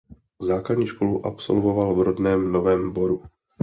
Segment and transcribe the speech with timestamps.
[0.41, 3.23] Základní školu absolvoval v rodném Novém Boru.